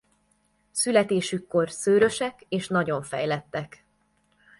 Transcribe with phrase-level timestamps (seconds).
[0.71, 3.85] Születésükkor szőrösek és nagyon fejlettek.